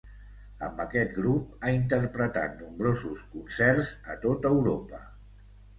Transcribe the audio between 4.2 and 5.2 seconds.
tot Europa.